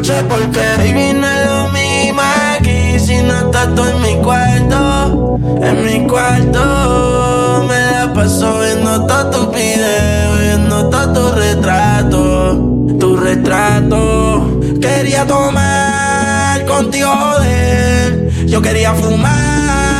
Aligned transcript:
noche 0.00 0.24
porque 0.30 0.60
baby 0.78 1.12
no 1.12 1.28
es 1.28 1.46
lo 1.46 1.68
mismo 1.68 2.22
aquí 2.56 2.98
si 2.98 3.22
no 3.22 3.34
estás 3.38 3.74
tú 3.74 3.84
en 3.84 4.00
mi 4.00 4.22
cuarto, 4.22 5.38
en 5.62 5.84
mi 5.84 6.06
cuarto 6.06 7.66
me 7.68 7.92
la 7.92 8.10
paso 8.14 8.60
viendo 8.60 9.06
todos 9.06 9.30
tus 9.30 9.54
videos, 9.54 10.40
viendo 10.40 10.88
todos 10.88 11.12
tus 11.12 11.34
retratos, 11.34 12.58
tu 12.98 13.16
retrato. 13.16 14.60
Quería 14.80 15.26
tomar 15.26 16.64
contigo 16.64 17.08
joder, 17.08 18.30
yo 18.46 18.62
quería 18.62 18.94
fumar 18.94 19.99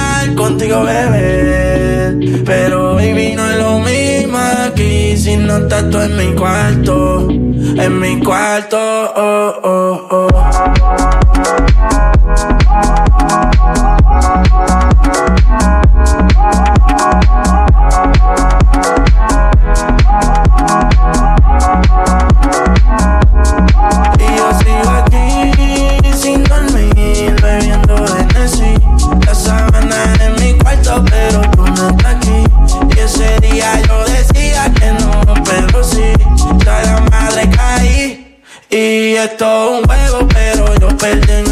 contigo, 0.50 0.82
bebé. 0.82 2.42
Pero 2.44 2.94
baby, 2.94 3.34
no 3.36 3.50
es 3.50 3.58
lo 3.58 3.78
mismo 3.80 4.38
aquí 4.66 5.16
si 5.16 5.36
no 5.36 5.58
estás 5.58 5.88
tú 5.90 5.98
en 6.00 6.16
mi 6.16 6.34
cuarto. 6.34 7.28
En 7.30 8.00
mi 8.00 8.20
cuarto, 8.20 8.78
oh, 8.78 9.60
oh, 9.62 10.08
oh. 10.10 10.29
esto 39.24 39.44
es 39.44 39.70
un 39.70 39.84
juego, 39.84 40.28
pero 40.28 40.74
yo 40.76 40.96
perdí 40.96 41.49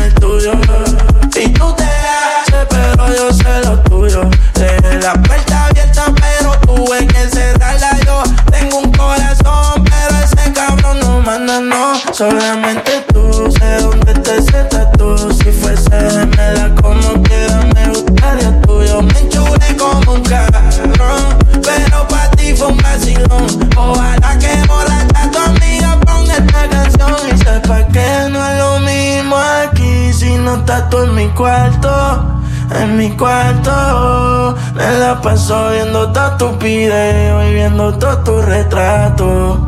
la 35.19 35.23
paso 35.23 35.71
viendo 35.71 36.13
todas 36.13 36.39
tus 36.39 36.59
videos 36.59 37.45
y 37.47 37.55
viendo 37.55 37.93
todos 37.95 38.25
tus 38.25 38.45
retratos, 38.45 39.59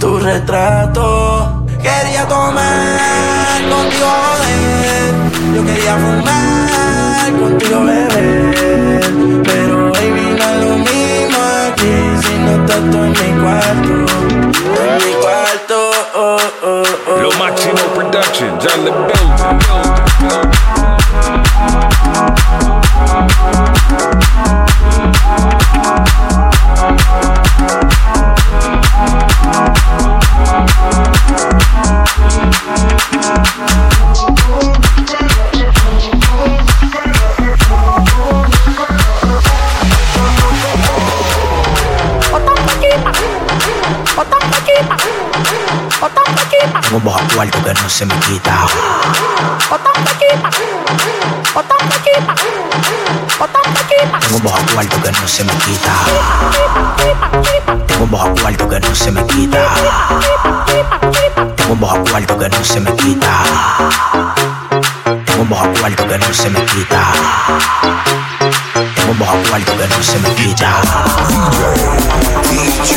tu 0.00 0.18
retrato. 0.18 1.64
Quería 1.80 2.26
tomar 2.26 3.62
contigo 3.70 4.06
joder, 4.08 5.14
yo 5.54 5.64
quería 5.64 5.96
fumar 5.96 7.32
contigo 7.40 7.84
beber, 7.84 9.42
pero 9.44 9.92
baby 9.92 10.36
no 10.38 10.44
es 10.44 10.56
lo 10.64 10.76
mismo 10.78 11.38
aquí 11.68 11.94
si 12.22 12.38
no 12.38 12.50
estás 12.60 12.82
tú 12.90 12.98
en 12.98 13.12
mi 13.12 13.30
cuarto, 13.42 13.92
en 14.82 15.06
mi 15.06 15.12
cuarto. 15.22 15.90
Oh, 16.14 16.38
oh, 16.64 16.82
oh, 17.08 17.22
lo 17.22 17.30
máximo 17.32 17.78
production, 17.94 18.58
John 18.60 18.84
the 18.84 19.95
se 47.96 48.04
me 48.04 48.14
quita. 48.20 48.66
Tengo 54.20 54.36
un 54.36 54.42
bajo 54.42 54.58
cuarto 54.74 55.02
que 55.02 55.12
no 55.12 55.26
se 55.26 55.44
me 55.44 55.52
quita. 55.54 55.92
Tengo 57.86 58.04
un 58.04 58.10
bajo 58.10 58.34
cuarto 58.34 58.68
que 58.68 58.80
no 58.80 58.94
se 58.94 59.12
me 59.12 59.26
quita. 59.26 59.58
Tengo 61.56 61.72
un 61.72 61.80
bajo 61.80 62.04
cuarto 62.04 62.38
que 62.38 62.48
no 62.50 62.62
se 62.62 62.80
me 62.80 62.94
quita. 62.96 63.32
Tengo 65.24 65.42
un 65.42 65.48
bajo 65.48 65.72
cuarto 65.80 66.06
que 66.06 66.18
no 66.18 66.34
se 66.34 66.50
me 66.50 66.64
quita. 66.66 67.00
Tengo 68.94 69.12
un 69.12 69.18
bajo 69.18 69.38
cuarto 69.48 69.74
que 69.74 69.88
no 69.88 70.02
se 70.02 70.18
me 70.18 70.28
quita. 70.34 70.82
DJ, 72.50 72.96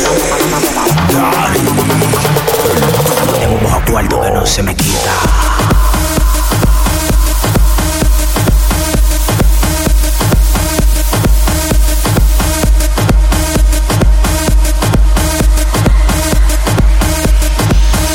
DJ, 0.50 0.84
Daddy. 1.13 2.99
tu 3.89 3.97
algo 3.97 4.21
que 4.21 4.31
no 4.31 4.45
se 4.45 4.62
me 4.62 4.75
quita. 4.75 5.13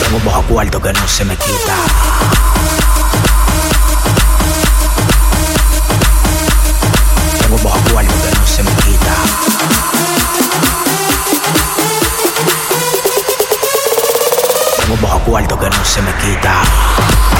Tengo 0.00 0.16
un 0.16 0.24
bojao 0.24 0.42
cuarto 0.44 0.80
que 0.80 0.92
no 0.92 1.08
se 1.08 1.24
me 1.24 1.36
quita. 1.36 2.43
no 15.70 15.84
se 15.84 16.02
me 16.02 16.12
quita. 16.14 17.33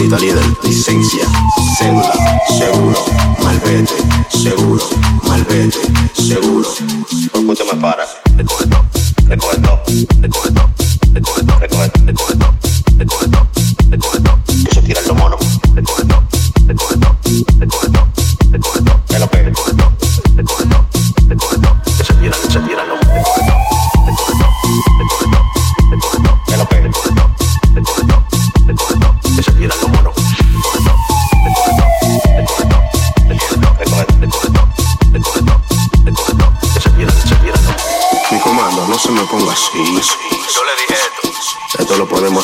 Cita 0.00 0.16
líder, 0.16 0.42
licencia, 0.64 1.26
cédula, 1.76 2.14
seguro, 2.58 3.04
malvete. 3.42 4.09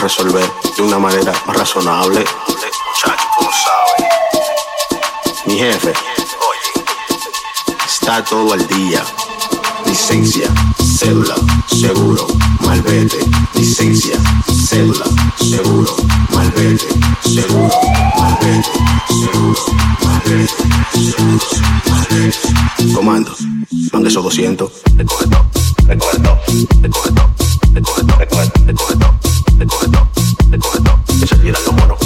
resolver 0.06 0.48
de 0.76 0.82
una 0.84 1.00
manera 1.00 1.32
más 1.48 1.56
razonable. 1.56 2.20
Muchachos, 2.20 3.26
como 3.36 3.50
saben. 3.50 4.06
Mi 5.46 5.58
jefe, 5.58 5.92
oye, 6.48 6.84
está 7.84 8.22
todo 8.24 8.52
al 8.52 8.64
día. 8.68 9.02
Licencia, 9.84 10.48
cédula, 10.98 11.34
seguro, 11.66 12.24
malvete. 12.60 13.18
Licencia, 13.54 14.16
cédula, 14.68 15.06
seguro, 15.38 15.96
malvete, 16.30 16.86
seguro, 17.24 17.70
malvete, 18.16 18.70
seguro, 19.08 19.60
malvete, 20.04 20.54
seguro, 20.94 21.46
malvete. 21.90 22.94
Comando, 22.94 23.34
mande 23.92 24.08
esos 24.08 24.22
200. 24.22 24.70
Recoge 24.98 25.26
todo, 25.26 25.46
recoge 25.88 26.18
todo, 26.20 26.38
recoge 26.80 27.10
todo 27.10 27.45
de 27.76 27.82
coge, 27.82 28.02
de 28.06 28.26
coge, 28.26 28.50
de 28.64 28.74
coge, 28.74 28.96
de 29.58 29.66
coge, 29.66 29.90
de 29.90 29.90
coge, 29.90 29.90
de 30.50 30.58
coge, 30.58 30.80
de 31.42 31.52
coge, 31.52 31.88
coge, 31.88 32.05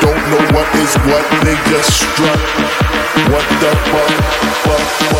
don't 0.00 0.22
know 0.30 0.44
what 0.54 0.68
is 0.76 0.94
what, 1.08 1.24
they 1.44 1.56
just 1.70 1.90
struck. 2.00 2.40
What 3.32 3.46
the 3.60 3.70
fuck, 3.90 4.10
fuck, 4.64 4.80
fuck. 5.10 5.19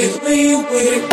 with 0.00 0.22
me 0.24 0.56
with. 0.56 1.10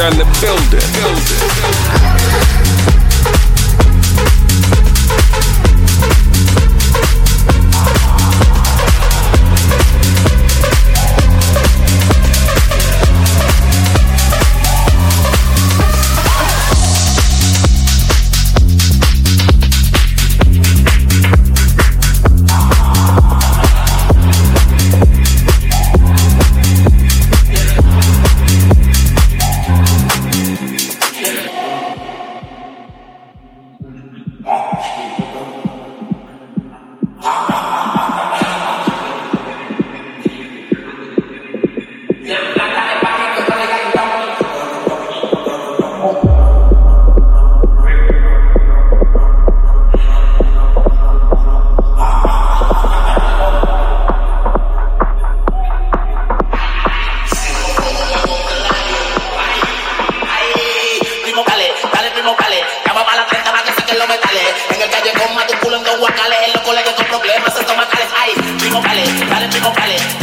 On 0.00 0.16
the 0.16 0.24
building. 0.40 0.80
primo 0.92 1.71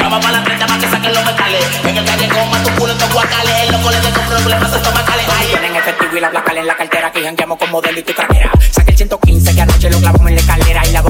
llama 0.09 0.21
para 0.21 0.39
la 0.39 0.43
frente 0.43 0.65
para 0.65 0.79
que 0.79 0.87
saquen 0.87 1.13
los 1.13 1.25
metales. 1.25 1.65
En 1.85 1.97
el 1.97 2.05
callejón 2.05 2.49
más 2.49 2.63
tu 2.63 2.69
culo 2.71 2.91
en 2.93 2.97
dos 2.97 3.13
guacales, 3.13 3.55
en 3.63 3.71
los 3.71 3.81
colegios 3.81 4.13
con 4.13 4.25
problemas 4.25 4.73
estomacales. 4.73 5.25
Ay, 5.37 5.47
Tienen 5.47 5.75
efectivo 5.75 6.17
y 6.17 6.19
la 6.19 6.31
placa 6.31 6.53
en 6.53 6.67
la 6.67 6.75
cartera 6.75 7.11
que 7.11 7.23
jangueamos 7.23 7.57
con 7.59 7.71
modelo 7.71 7.99
y 7.99 8.03
tu 8.03 8.13
craquera. 8.13 8.51
Saca 8.71 8.91
el 8.91 8.97
115 8.97 9.55
que 9.55 9.61
anoche 9.61 9.89
lo 9.89 9.99
clavamos 9.99 10.27
en 10.29 10.35
la 10.35 10.41
escalera 10.41 10.81
y 10.87 10.91
las 10.91 11.03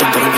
Ay. 0.00 0.31